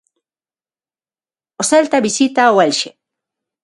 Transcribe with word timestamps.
O 1.61 1.63
Celta 1.71 2.03
visita 2.07 2.53
o 2.55 2.59
Elxe. 2.67 2.89